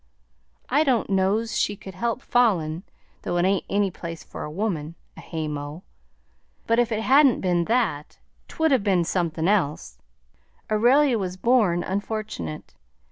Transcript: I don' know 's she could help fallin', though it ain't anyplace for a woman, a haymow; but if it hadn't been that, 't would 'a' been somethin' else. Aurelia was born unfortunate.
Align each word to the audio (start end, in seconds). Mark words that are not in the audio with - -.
I 0.67 0.83
don' 0.83 1.05
know 1.09 1.43
's 1.45 1.55
she 1.55 1.75
could 1.75 1.93
help 1.93 2.23
fallin', 2.23 2.81
though 3.21 3.37
it 3.37 3.45
ain't 3.45 3.65
anyplace 3.69 4.23
for 4.23 4.43
a 4.43 4.49
woman, 4.49 4.95
a 5.15 5.21
haymow; 5.21 5.83
but 6.65 6.79
if 6.79 6.91
it 6.91 7.01
hadn't 7.03 7.41
been 7.41 7.65
that, 7.65 8.17
't 8.47 8.55
would 8.59 8.71
'a' 8.71 8.79
been 8.79 9.03
somethin' 9.03 9.47
else. 9.47 9.99
Aurelia 10.71 11.19
was 11.19 11.37
born 11.37 11.83
unfortunate. 11.83 12.73